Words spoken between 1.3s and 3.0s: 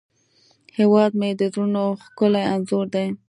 د زړونو ښکلی انځور